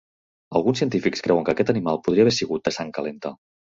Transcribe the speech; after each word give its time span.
Alguns 0.59 0.81
científics 0.83 1.23
creuen 1.29 1.47
que 1.51 1.55
aquest 1.55 1.71
animal 1.77 2.03
podria 2.09 2.29
haver 2.29 2.37
sigut 2.43 2.69
de 2.69 2.79
sang 2.83 2.95
calenta. 3.01 3.39